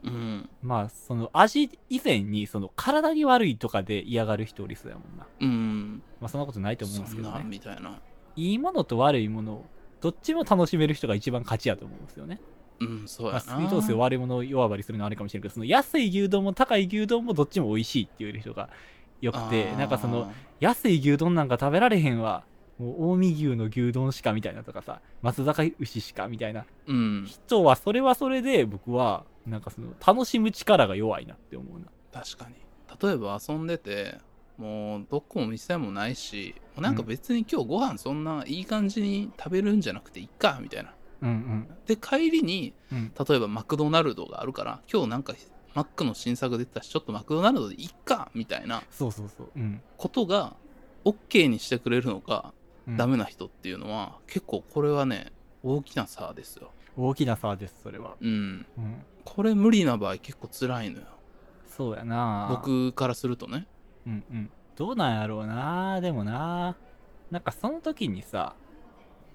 [0.03, 5.27] うんまあ、その味以前に、その体に悪いとかで嫌がる人おりそうやもんな。
[5.39, 7.43] うんまあ、そんなことないと思うんですけどね。
[7.45, 7.99] みたいな
[8.35, 9.65] いいものと悪いもの、
[10.01, 12.41] どっちも楽しめる人が一番勝ちやと思うんですよね。
[12.79, 18.69] うんそうまあ、やな、水道水を悪いものを弱張りするのはあれかもしれないけど、その安い牛丼も高い牛丼もどっちも美味しいっていう人が
[19.21, 22.45] よくて、なんかその、安い牛丼なんか食べられへんわ。
[22.79, 31.87] もう近江牛の牛丼しかみたいなとかさ、松坂牛しかみたいなうん人はそれはそれで僕はなんかその楽しむ力が弱いなって思うな。
[32.13, 32.55] 確かに
[33.01, 34.17] 例えば遊んでて
[34.57, 41.67] もうどこも店もないしなんか別に今日ご飯そんないい感じに食べるんじゃなくていいかみたいなうんうん。
[41.85, 45.33] で帰りにうん、例えばマクドナルドがあるから今日なんか
[45.73, 48.83] マックの新作出てたしちょっとマクドナルドでいっかみたいな。
[48.91, 49.49] そうそうそう。
[49.55, 49.81] うん。
[49.97, 50.55] ことが
[51.05, 52.53] OK にしてくれるのか
[52.87, 52.97] うん。
[52.97, 55.31] ダメな人っていうのは結構これはね
[55.63, 56.71] 大きな差ですよ。
[56.95, 58.15] 大きな差です、それは。
[58.21, 58.65] うん。
[58.77, 59.03] うん。
[59.25, 61.05] これ無理な場合結構辛いのよ。
[61.65, 62.47] そうやな。
[62.51, 63.67] 僕からするとね。
[64.05, 64.49] うんうん。
[64.75, 66.01] どうなんやろうな。
[66.01, 66.75] でもな。
[67.31, 68.55] なんかその時にさ、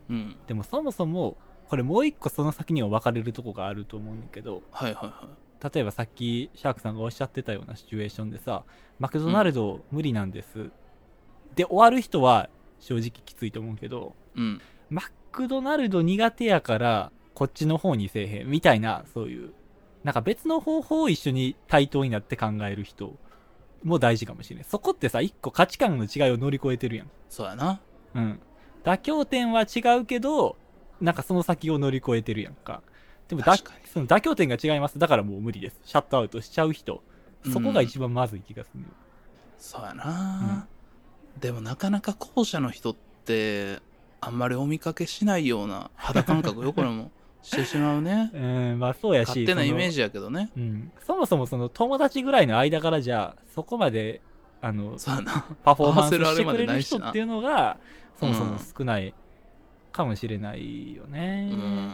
[0.09, 0.37] うん。
[0.47, 1.37] でもそもそも、
[1.69, 8.65] これもう一個その先には分かれるとこがあると思うんだけど、はいはいはい例えばさっきシャークさんがおっしゃってたようなシチュエーションでさ、
[8.99, 10.71] マクドナルド無理なんです。
[11.55, 19.53] で終わる人は正直きついと思うけど、うんマクドナルド苦手やからこっちの方にせえへんみたいな、そういう、
[20.03, 23.15] なんか別の方法を一緒に対等になって考える人
[23.85, 24.65] も大事かもしれない。
[24.65, 27.11] そこってさ、一個価値観の違いを乗り越えてるやん。
[27.29, 27.81] そうやな
[28.15, 28.41] うん。
[28.83, 30.57] 妥協点は違うけど、
[31.01, 32.83] なんかその先を乗り越えてるやんか。
[33.29, 34.99] でもだその妥協点が違います。
[34.99, 35.81] だからもう無理です。
[35.85, 37.03] シャットアウトしちゃう人。
[37.53, 38.85] そこが一番まずい気がする、
[39.59, 40.67] そうやな、
[41.41, 43.79] でもなかなか後者の人って
[44.21, 47.11] あんまりお見かけしないような肌感覚よこれも
[47.43, 49.29] してしまうねうん、まあそうやし。
[49.29, 49.95] 勝手なイメージ。
[49.95, 50.93] ジやけどねうん。
[51.07, 54.21] そもそもその友達ぐらいの間からじゃ、そこまで、
[54.61, 57.79] あの、そうやなパフォーマンスしてくれる人っていうのが、
[58.19, 59.15] そもそもうん少ない
[59.93, 61.49] かもしれないよね。
[61.53, 61.93] うん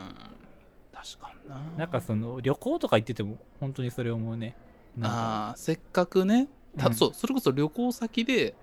[1.05, 4.57] 確かにななんかその、旅行とか行ってても、本当にそれ思うね。
[5.03, 8.55] ああせっかくねた、うんそうそれこそ旅行先で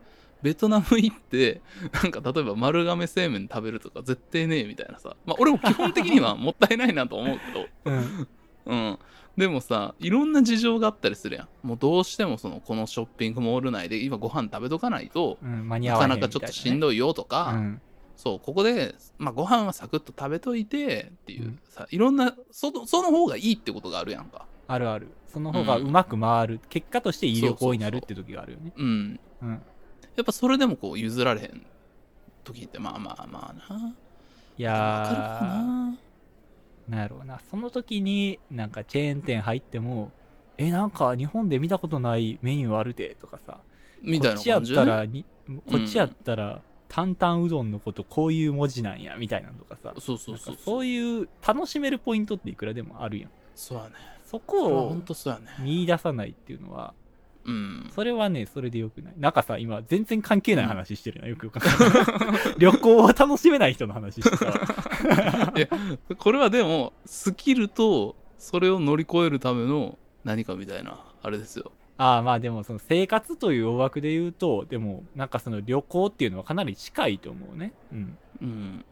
[0.41, 8.27] ベトナム行って なんか例えば丸亀製麺食べるとか絶対ねえみたいなさまあ俺も基本的にはもったいないなと思うけど うん。
[8.65, 8.99] うん。
[9.37, 11.67] でもさ、いろんな事情があったりするやん。
[11.67, 17.81] もうどうしてもその、このショッピングモール内で今ご飯食べとかないと、うん、間に合わなかなかちょっとしんいどいよとか、うん。
[18.21, 24.45] そう、ここで、まあご飯はサクッと食べといてっていう、うんさ、いろんな、その、その方がいいってことがあるやんか。
[24.67, 25.07] あるある。
[25.27, 26.59] その方がうまく回る。
[26.69, 28.73] 結果としていい旅行になるって時があるよね。
[28.77, 29.19] うん。
[29.41, 29.49] うん。
[29.49, 31.65] やっぱそれでもこう譲られへん
[32.43, 33.95] 時って、まあまあまあな。
[34.55, 35.97] いわかるかな。
[36.89, 37.41] なんやろうな。
[37.49, 40.11] その時に、なんかチェーン店入っても、
[40.59, 43.61] え、なんか日本で見たことないメニューあるで、とかさ。
[44.03, 44.61] みたいなこっちやっ。
[44.63, 49.93] たらに、こっちやったら、担々うどんのことこういう文字なんや、みたいなのとかさ。
[49.97, 53.31] そうそうそうそういう楽しめるポイントっていくらでもあるやん。
[53.55, 53.91] そうやね。
[54.25, 55.45] そこを本当そうやね。
[55.59, 56.93] 見出さないっていうのは、
[57.45, 57.89] うん。
[57.95, 59.13] それはね、それでよくない。
[59.17, 61.93] なんかさ、今、全然関係ない話してるな、よくよくわかん
[62.33, 64.53] ない旅行を楽しめない人の話してたわ。
[65.55, 65.67] いや
[66.17, 77.73] これはでもスキルとそれを乗り越えるための何かみたいなあれですよああ、まあでも、その生活という大枠で言うと、でも、なんかその旅行っていうのはかなり近いと思うね。
[77.91, 78.17] うん。
[78.41, 78.85] うん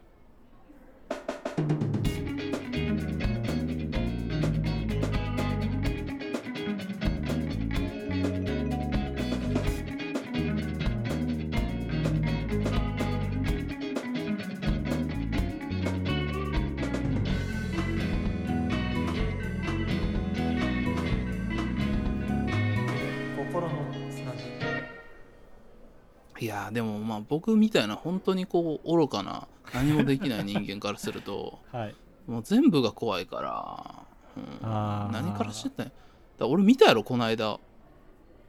[26.40, 31.94] いやーでもまあ僕みたいな本当にこう愚かな何もできない人間からすると はい。
[32.26, 35.12] もう全部が怖いから、うん。
[35.12, 35.92] 何からしてたんや。
[36.38, 37.58] だ俺見たやろこの間。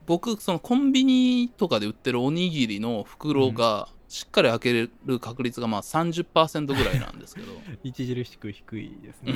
[0.06, 7.54] 僕そのコンビニとかで売ってるおにぎりの袋がしっかり開けれる確率がまあ30%ぐらいなんですけど。
[7.86, 9.34] 著しく低いですね。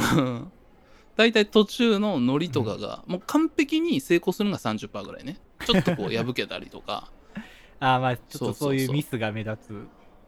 [1.16, 7.12] 大体途中の海苔とかがもう完璧に成功するのが30%ぐらいねちょっとこう破けたりとか。
[7.80, 9.88] ああまあちょっとそういうミスが目立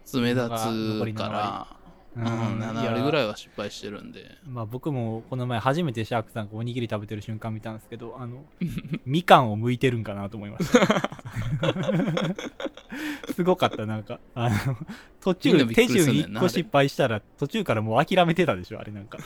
[0.09, 0.19] つ。
[0.19, 1.67] 目立つから、
[2.15, 2.25] ううん
[2.59, 4.23] ん、7割ぐいらいは失敗してるんで。
[4.23, 8.45] やまあ僕もこの前初めてシャークさんがおにぎり食べてる瞬間見たんですけどあの
[9.05, 10.79] みかんを剥いてるんかなと思いました。
[13.33, 14.19] すごかったなんか。
[14.33, 14.55] あの
[15.21, 19.19] 途中手順1個失敗したら途中からもう諦めてたでしょあれなんか。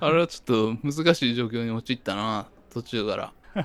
[0.00, 3.32] あれはちょっと難しい状況に陥ったな途中から。
[3.54, 3.62] と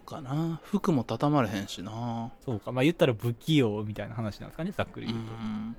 [0.00, 0.60] かな。
[0.64, 2.32] 服も畳まれへんしな。
[2.44, 2.72] そうか。
[2.72, 5.76] まあ言ったら不器用みたいな話なんですかねざっくりう言うと、ん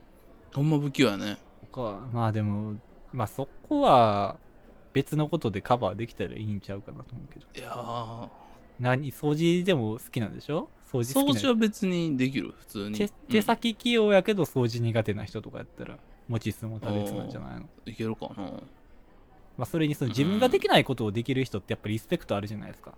[0.54, 1.38] ほんま不器用やね。
[1.72, 2.76] かまあでも
[3.14, 4.38] まあそこは
[4.94, 7.46] 別のことでカバーできたらいいんちゃうかなと思うけど。
[7.56, 8.30] いやー。
[8.80, 9.12] 何？
[9.12, 10.70] 掃除でも好きなんでしょ？
[10.92, 12.98] 掃除好きな掃除は別にできる普通に。
[12.98, 17.60] 手手先器用やけど掃除苦手な人とかやったら持ちつ持たれつなんじゃないの？
[17.86, 18.44] うんいけるかな。
[19.58, 22.94] まあそれにその自分ができないことをできる人ってやっぱりリスペクトあるじゃないですか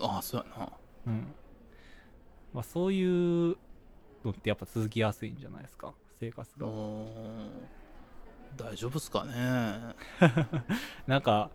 [0.00, 0.68] ああそうやな。
[1.06, 1.34] うん。
[2.54, 3.04] まあそうい
[3.52, 3.56] う
[4.24, 5.92] のってやっぱ続きやすいんじゃないですか？
[6.20, 6.66] 生活が。
[8.56, 9.94] 大丈夫っすかね。
[11.06, 11.50] なんか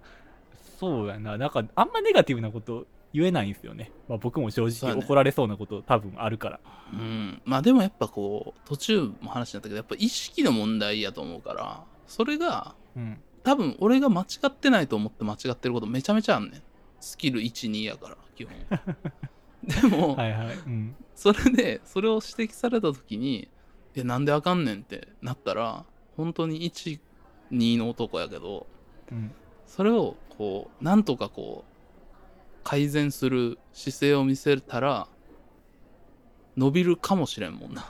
[0.80, 1.38] そうやな。
[1.38, 6.60] なんかあんまネガティブなこと言えないんですよね、まあ、僕も正直怒られそうなこと多分あるから。
[6.94, 7.42] うん。
[7.46, 13.22] まあでもやっぱこう途中も話になったけどやっぱ意識の問題やと思うからそれがうん。
[13.44, 16.64] 多分俺が間違ってないと思って間違ってることめちゃめちゃあんねん
[17.04, 18.56] スキル12やから基本。
[19.64, 20.96] でも、はいはいうん。
[21.16, 23.50] それでそれを指摘された時に
[23.96, 25.86] 「いやなんであかんねん」ってなったら
[26.16, 28.68] 本当に12の男やけど
[29.12, 29.32] うん。
[29.66, 35.08] それをこうなんとかこう改善する姿勢を見せたら
[36.56, 37.86] 伸びるかもしれんもんな。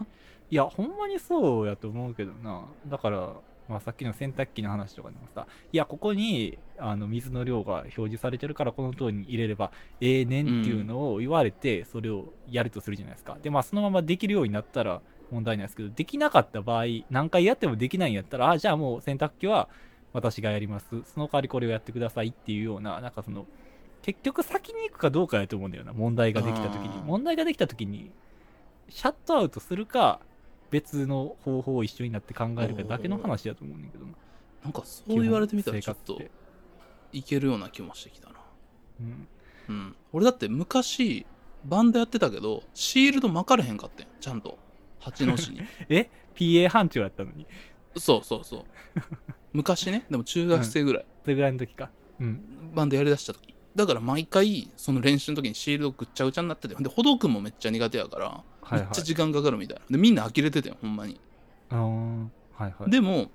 [0.50, 2.66] いやほんまにそうやと思うけどな。
[2.88, 3.34] だから、
[3.74, 19.68] まあ、さっきの洗濯機の話とかでもさいやここにあの水の量が表示されてるからこの通りに入れればええねんっていうのを言われてそれをやるとするじゃないですか、でまあそのままできるようになったら問題ないですけどできなかった場合何回やってもできないんやったらあじゃあもう洗濯機は
[20.14, 20.88] 私がやります。
[21.06, 23.48] その代わりこれをやってくださいっていうようななんかその
[24.04, 27.02] 結局先に行くかどうかやと思うんだよな問題ができた時に。
[27.04, 28.12] 問題ができた時に
[28.90, 30.20] シャットアウトするか
[30.74, 34.14] 別の方法を一緒になって考えるかだけの話だと思うんだけどな。
[34.64, 36.20] なんかそう言われてみたらちょっと
[37.12, 38.36] いけるような気もしてきたな。
[39.00, 39.28] うん。
[39.70, 39.96] うん。
[40.14, 41.28] 俺だって昔
[41.64, 44.08] バンドやってたけどシールド巻かれへんかったん。
[44.20, 44.58] ちゃんと。
[45.00, 45.62] 八の字に。
[45.90, 47.46] え ?PA 班長やったのに。
[47.96, 48.66] そうそうそう。
[49.54, 50.08] 昔ね。
[50.10, 51.92] でも中学生ぐらい、それぐらいの時か。
[52.20, 52.72] うん。
[52.74, 58.80] バンドやりだした時だから毎回その練習の時にシールドぐっちゃぐちゃになっててでほどくんもめっちゃ苦手やから、はいはい。
[58.82, 59.84] めっちゃ時間かかるみたいな。
[59.90, 61.20] でみんな呆れててんほんまに。
[61.70, 62.92] あーはいはい。
[62.92, 63.30] でも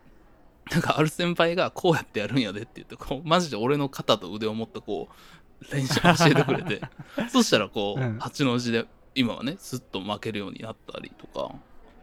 [0.70, 5.09] なんかある先輩がこうやってやるんやでって言ってこうマジで俺の肩と腕を持ってこ
[5.70, 6.81] う練習教えてくれて
[7.31, 8.18] そしたらこう、うん。
[8.18, 11.53] 八の字で今はねスッと負けるようになったりとか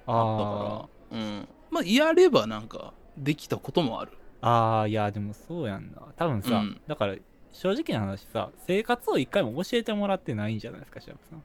[0.07, 1.47] あだーからうん。
[1.71, 4.11] まあやればなんかできたこともある。
[4.41, 6.01] あーいやでもそうやんな。
[6.17, 6.81] 多分さ、うん。
[6.85, 7.15] だから
[7.55, 11.43] 正直な話さ生活を一回も教えてもらってないんじゃないですかシャープさん。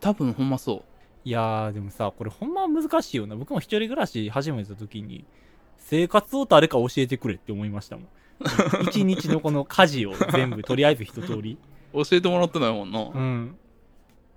[0.00, 0.84] 多分ほんまそ
[1.24, 3.36] いやーでもさこれほんま難しいよな。
[3.36, 5.24] 僕も一人暮らし始めた時に
[5.76, 8.06] 生活を誰か教えてくれって思いましたもん。
[8.88, 11.58] 一日のこの家事を全部とりあえず一通り。
[11.92, 13.56] う 教えてもらってないもんな、うん。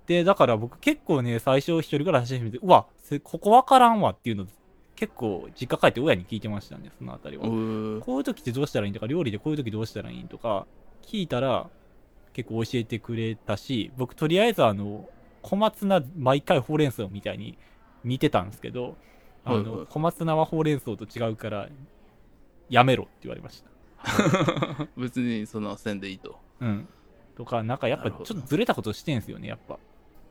[0.06, 4.46] でだから僕結構ね最初一人暮らし始めてうわせここわからんわっていうの
[4.94, 7.44] 結構実家帰って親に聞いてましたねそのあたりは。
[7.44, 10.66] こういう時ってどうしたらいいんとか料理でこういう時どうしたらいいんとか
[11.08, 11.70] 聞いたら
[12.34, 15.08] 結構教えてくれたし僕とりあえずあの
[15.40, 17.56] 小松菜毎回ほうれん草みたいに
[18.04, 18.96] 見てたんですけど
[19.44, 19.72] あはいはい。
[19.78, 21.68] の小松菜はほうれん草と違うから
[22.68, 23.70] やめろって言われました。
[24.98, 26.38] 別にそんなせんでいいと。
[26.60, 26.86] うん。
[27.34, 29.78] とかなんかやっぱちょっとずれたことしてんすよねやっぱ。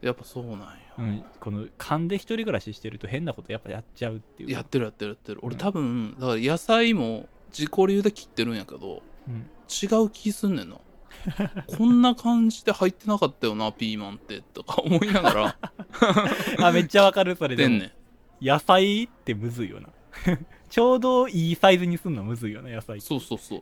[0.02, 0.66] やっぱそうなんや、
[1.00, 4.52] うん、この勘で一人暮らししてると変なことやっぱやっちゃうっていう。
[4.52, 5.40] やってるやってるやってる。
[5.42, 10.78] 俺うん多分だから野菜も自己流で切ってるんやけどうん、違う気すんねんな。
[11.68, 15.58] こんな感じで入ってなかったよなピーマンってとか思いながら。
[16.68, 17.86] あめっちゃわかるそれでんね
[18.42, 18.46] ん。
[18.46, 19.90] 野菜ってむずいよな。
[20.70, 23.62] ちょうどいいサイズにすんのむずいよな野菜そうそうそう。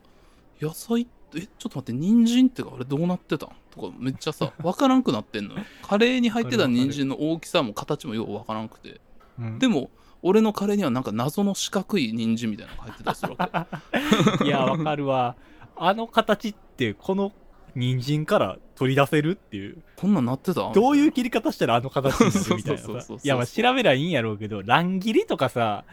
[0.60, 3.50] 野菜ってえちょっと待って人参ってかあれどうなってたん？
[3.70, 5.64] とかめっちゃさわからんくなってんのよ。
[5.82, 9.00] カレーに入ってた人参の大きさも形もようわからんくて。
[9.38, 9.58] うん。
[9.58, 9.90] でも
[10.22, 13.66] 俺のカレーにはなんか謎の四角い人参みたいなのが入ってたりするわ
[14.38, 14.44] け。
[14.44, 15.36] いや、わかるわ。
[15.76, 17.32] あの形って、この
[17.74, 19.82] 人参から取り出せるっていう。
[19.96, 20.72] こんなんなってた？
[20.72, 25.84] どういう切り方したらあの形になるみたいないや、まあ調べりゃいいんやろうけど、乱切りとかさ、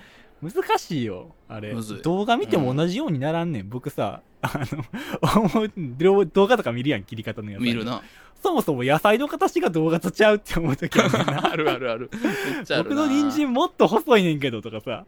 [0.41, 1.35] 難しいよ。
[1.47, 1.73] あれ。
[2.03, 3.69] 動画見ても同じようにならんねん。
[3.69, 4.51] 僕さ、 あ
[5.77, 7.61] の、動画とか見るやん、切り方のやつ。
[7.61, 7.85] 見る。
[7.85, 8.01] な
[8.41, 11.47] そもそも野菜の形が動画とちゃうって思うときあるな。
[11.51, 12.09] あるあるある
[12.83, 15.05] 僕の人参もっと細いねんけどとかさ。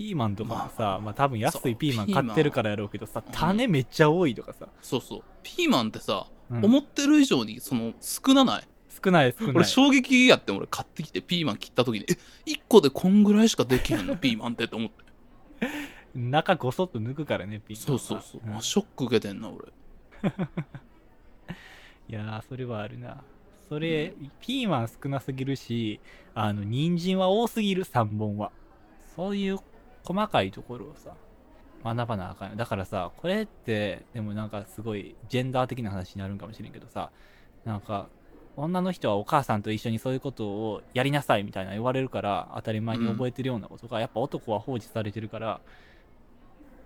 [0.00, 4.66] ピーマンとかもさ、まあ多分安いピーマン買ってるからやろうけどさ、ン種めっちゃ多いとかさ。
[4.80, 8.64] そうそうピーマンってさ、うん思ってる以上にその少なない？
[9.04, 9.54] 少ない少ない。
[9.56, 12.14] 俺衝撃やって俺買ってきてピーマン切った時にえ
[12.50, 14.16] 1個でこんぐらいしかできへんの？
[14.18, 15.04] ピーマンってと思って
[16.14, 17.98] 中ごそっと抜くからね、ピーマンは。
[18.00, 19.66] そうそうそう、んあショック受けてんな俺
[22.08, 23.22] いやー、それはあるな。
[23.68, 26.00] それ、ピーマン少なすぎるし、
[26.34, 28.50] あの、人参は多すぎる、3本は。
[29.14, 29.58] そういう
[30.04, 31.14] 細かいところをさ、
[31.84, 32.56] 学ばなあかんよ。
[32.56, 37.10] だからさ、これって、でもなんかすごい、ジェンダー的な話になるんかもしれんけどさ、
[37.64, 38.08] なんか、
[38.56, 45.60] 女の人はお母さんと一緒にそういうことをやりなさいみたいな言われるから、当たり前に覚えてるようなことが、やっぱ男は放置されてるから、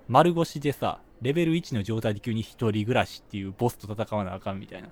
[0.09, 4.89] 丸腰でさ、レベル1の状態で急に一人暮らしっていうボスと戦わなあかんみたいな。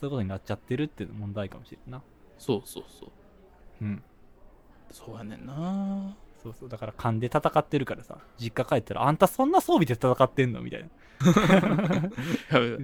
[0.00, 2.02] そういうことになっちゃってるっていうの問題かもしれんな。
[2.38, 3.10] そうそうそう
[3.82, 4.02] うん。
[4.90, 6.68] そうやねんなそうそう。
[6.68, 10.88] だから勘で戦ってるからさ、実家帰ったら、あんたそんな装備で戦ってんのみたいな。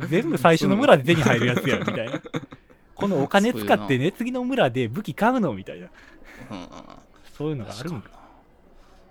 [0.09, 2.21] 全部最初の村で手に入るやつや、みたいな。
[2.95, 5.88] このお金使ってね、次の村で武器買うのみたいな。
[7.37, 8.11] そういうのがあるんか。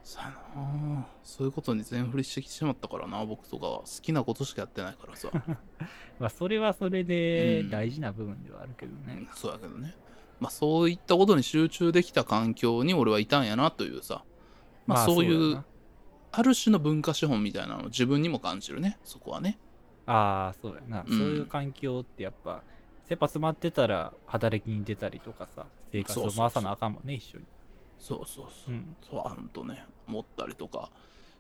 [0.04, 5.30] そうやなそういうことに全振りしてきてしまったからな僕とかは好きなことしかやってないからさ、
[6.20, 9.18] まあ、それはそれでうん大事な部分ではあるけどね。
[9.18, 9.96] うんそうやけどね
[10.40, 14.24] まあそういったことに集中できた環境に俺はいたんやなというさ
[14.88, 15.64] まあそういう
[16.32, 19.58] ある種の文化資本みたいなのを自分にも感じるねそこはね。
[20.06, 21.18] ああ、そうやな、うん。
[21.18, 22.62] そういう環境ってやっぱ、
[23.08, 27.46] 切羽詰まってたら働きに出たりとかさ、生活を回さなあかんもんね、一緒に。
[27.98, 28.96] そうそうそう、うん。
[29.10, 30.90] そうほんとね思ったりとか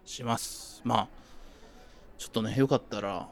[0.06, 0.82] します。
[0.84, 1.08] まあ
[2.18, 3.28] ちょっとねよかったら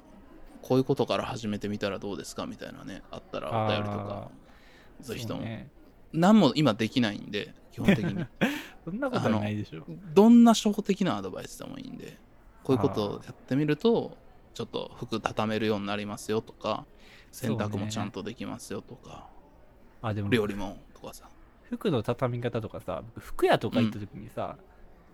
[0.62, 4.30] こういうことから始めてみたらどうですかみたいなねあったらお便りとか
[5.02, 5.70] ぜひとも、ね。
[6.14, 8.26] 何も今できないんで基本的に。
[8.86, 9.86] そんなことはないでしょ。
[10.14, 12.18] どんな初歩的なアドバイスでもいいんで
[12.64, 14.18] こういうことをやってみると
[14.54, 16.86] ちょっと服畳めるようになりますよとか
[17.34, 19.28] 洗濯もちゃんとできますよとか、
[20.02, 21.28] あ、でも、料理もとかさ。
[21.64, 24.58] 服の畳み方とかさ、僕服屋とか行った時にさ、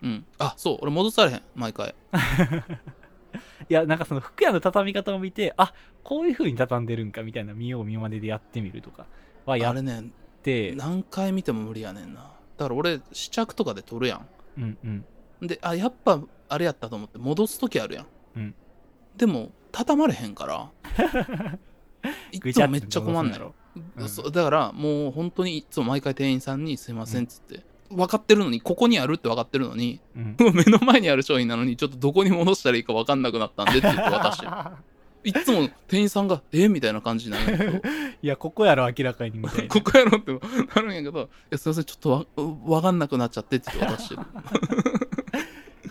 [0.02, 0.26] うん。
[0.38, 1.94] あそう俺戻されへん毎回。
[3.70, 5.72] いや、なんかその服屋の畳み方を見て、あ
[6.04, 9.06] こういう風に畳んでるんかみたいな見よう見まねでやってみるとか
[9.46, 10.10] はやっあれね
[10.42, 12.32] て、何回見ても無理やねんな。
[12.56, 14.26] だから俺試着とかで取るやん。
[14.58, 15.46] うんうん。
[15.46, 18.54] であやっぱあれやったと思って戻す時あるやん、うん。
[19.16, 20.70] でも畳まれへんから。
[22.32, 23.40] いつもめっちゃ困んねん。
[23.40, 23.46] ろ。
[23.46, 30.36] うんだからもう本当にいつも毎回店員さんに「すいません」っつって、分かってるのにここにあるって分かってるのにうん。
[30.38, 34.46] 目の前にある商品なのにちょっとどこに戻したらいいか分かんなくなったんでって言って渡して。
[34.46, 34.52] る
[35.22, 37.88] いつも店員さんが「えみたいな感じになるんやけど
[38.22, 39.68] いや、ここやろ、明らかにみたいな。
[39.68, 44.22] ここやろってなるんやけど「いやすいませんちょっとわ分かんなくなっちゃって」って渡してる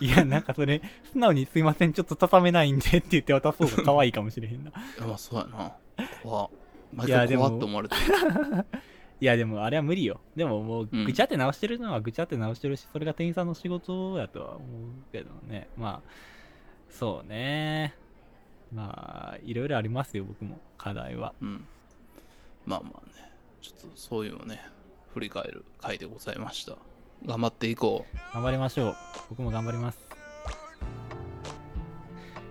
[0.00, 0.80] いや、なんかそれ、
[1.12, 4.72] 素直にすいません、ちょっと畳めないんでって言って渡す方が可愛いかもしれへんな。
[5.06, 5.72] まあそうやな
[6.22, 6.50] 怖っ
[6.94, 8.00] 毎いやで怖って思われてる
[9.20, 10.20] いや、でもあれは無理よ。
[10.34, 14.62] でももう、うんぐちゃって直してるのはぐちゃって直してるし、それが店員さんの仕事やとは思う
[15.12, 15.68] けどね。
[15.76, 16.10] まあ、
[16.88, 17.94] そうね。
[18.72, 21.34] まあ、いろいろありますよ、僕も、課題は。
[21.40, 21.66] うん
[22.66, 24.60] まあまあねちょっとそういうのをね
[25.14, 26.76] 振り返る回でございました
[27.26, 28.96] 頑張っていこう頑張りましょう。
[29.30, 29.98] 僕も頑張ります。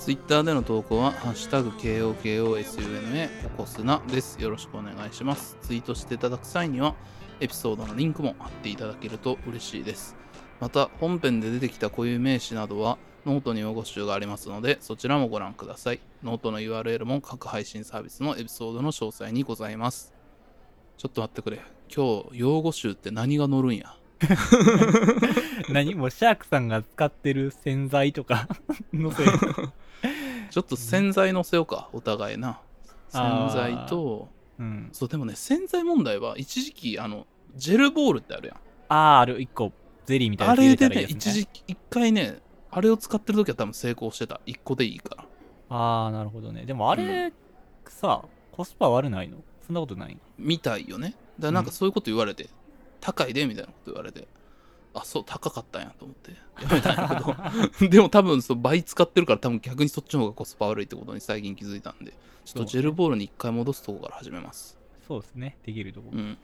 [0.00, 4.36] ツイッターでの投稿は、ハッシュタグ KOKOSUNA ココスナです。
[4.42, 5.56] よろしくお願いします。
[5.62, 6.94] ツイートしていただく際には、
[7.40, 10.16] エピソードのリンクも貼っていただけると嬉しいです。
[10.60, 16.00] また、本編で出てきた固有名詞などは、ノートに用語集がありますので、そちらもご覧ください。
[16.22, 20.14] ノートの URL も各配信サービスのエピソードの詳細にございます。
[20.96, 21.60] ちょっと待ってくれ。
[21.94, 23.96] 今日、用語集って何が乗るんや？
[25.68, 25.94] 何？
[25.96, 28.48] もうシャークさんが使ってる洗剤とか
[28.92, 29.26] のせい。
[30.50, 32.60] ちょっと洗剤乗せようか、お互いな。
[33.08, 34.28] 洗剤と、
[34.58, 34.88] うん。
[34.92, 37.26] そう、でもね、洗剤問題は、一時期、あの、
[37.56, 38.56] ジェルボールってあるやん。
[38.88, 39.72] あー、ある、一個、
[40.06, 41.06] ゼリーみたいなあれでね。
[41.08, 42.38] 一時期、一回ね、
[42.70, 44.40] あれを使ってる時は多分成功してた。
[44.46, 45.24] 一個でいいから。
[45.70, 46.66] あー、なるほどね。
[46.66, 47.32] でもあれ、
[47.86, 49.38] さ、コスパ悪ないの？
[49.66, 51.08] そんなことないみたいよね。
[51.08, 52.48] だからなんかそういうこと言われて、
[53.00, 54.28] 高いでみたいなこと言われて、
[54.94, 56.32] あ、そう、高かったんやと思って、
[56.62, 57.22] やめたんや
[57.76, 62.14] けど、 でも多分倍使ってるから多分逆にそっちの方がコスパ悪いってことに最近気づいたんで、
[62.44, 64.78] ちょっとジェルボールに一回戻すとこから始めます。
[65.06, 65.56] そうですね。
[65.64, 66.10] できるとこ。
[66.12, 66.38] うん。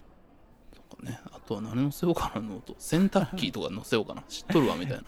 [0.91, 4.23] とかね、あとは何乗せようかなのと、洗濯機とか乗せようかな。
[4.29, 5.05] 知っとるわみたいな。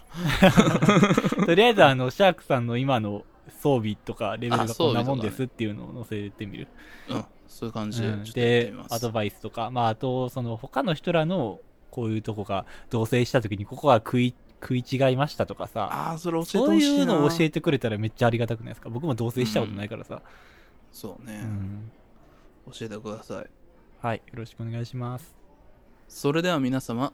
[1.46, 3.24] とりあえず、あの、シャークさんの今の
[3.60, 6.68] 装備とかレベルがあこんなもんですっていうのを載せてみる。
[7.08, 8.74] うん、そういう感じでうんで。
[8.90, 11.60] アドバイスとか、まあ、あと、その、他の人らの、
[11.92, 16.98] こういうとこが同棲した時に、ここが食い、食い違いましたとかさ、ああ、それ教えてそうほしいな。
[16.98, 18.90] いうのを教えてくれたらめっちゃありがたくないですか？
[18.90, 20.22] 僕も同棲したことないからさ。
[20.90, 21.92] そうね、うん
[22.72, 23.46] 教えてください。
[24.00, 24.16] はい。
[24.18, 25.34] よろしくお願いします。
[26.08, 27.12] それでは皆様、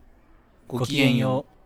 [0.66, 1.57] ごきげんよう。